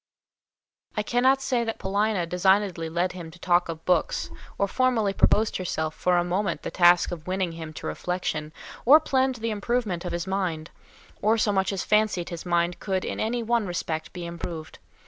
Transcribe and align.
I 0.97 1.03
cannot 1.03 1.43
say 1.43 1.63
that 1.63 1.77
Paulina 1.77 2.25
designedly 2.25 2.89
led 2.89 3.11
him 3.11 3.29
to 3.29 3.37
talk 3.37 3.69
of 3.69 3.85
books, 3.85 4.31
or 4.57 4.67
formally 4.67 5.13
proposed 5.13 5.53
to 5.53 5.61
herself 5.61 5.93
for 5.93 6.17
a 6.17 6.23
moment 6.23 6.63
the 6.63 6.71
task 6.71 7.11
of 7.11 7.27
winning 7.27 7.51
him 7.51 7.71
to 7.73 7.85
reflection, 7.85 8.51
or 8.83 8.99
planned 8.99 9.35
the 9.35 9.51
improvement 9.51 10.03
of 10.03 10.11
his 10.11 10.25
mind, 10.25 10.71
or 11.21 11.37
so 11.37 11.51
much 11.53 11.71
as 11.71 11.83
fancied 11.83 12.29
his 12.29 12.47
mind 12.47 12.79
could 12.79 13.05
in 13.05 13.19
any 13.19 13.43
one 13.43 13.67
respect 13.67 14.11
be 14.11 14.25
improved. 14.25 14.79